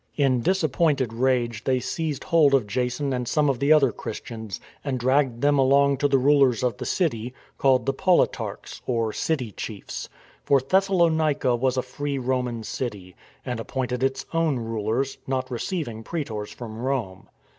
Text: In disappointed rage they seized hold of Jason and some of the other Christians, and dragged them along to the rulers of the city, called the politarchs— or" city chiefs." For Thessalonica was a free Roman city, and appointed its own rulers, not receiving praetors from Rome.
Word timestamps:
In 0.15 0.41
disappointed 0.41 1.13
rage 1.13 1.63
they 1.63 1.79
seized 1.79 2.23
hold 2.23 2.55
of 2.55 2.65
Jason 2.65 3.13
and 3.13 3.27
some 3.27 3.49
of 3.51 3.59
the 3.59 3.71
other 3.71 3.91
Christians, 3.91 4.59
and 4.83 4.99
dragged 4.99 5.41
them 5.41 5.59
along 5.59 5.97
to 5.97 6.07
the 6.07 6.17
rulers 6.17 6.63
of 6.63 6.75
the 6.77 6.87
city, 6.87 7.35
called 7.59 7.85
the 7.85 7.93
politarchs— 7.93 8.81
or" 8.87 9.13
city 9.13 9.51
chiefs." 9.51 10.09
For 10.43 10.59
Thessalonica 10.59 11.55
was 11.55 11.77
a 11.77 11.83
free 11.83 12.17
Roman 12.17 12.63
city, 12.63 13.15
and 13.45 13.59
appointed 13.59 14.01
its 14.01 14.25
own 14.33 14.57
rulers, 14.57 15.19
not 15.27 15.51
receiving 15.51 16.01
praetors 16.03 16.49
from 16.49 16.79
Rome. 16.79 17.29